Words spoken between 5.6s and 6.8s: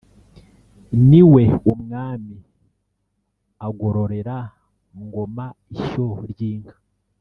ishyo ry'inka